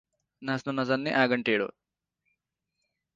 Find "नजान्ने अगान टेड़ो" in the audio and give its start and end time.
0.79-1.69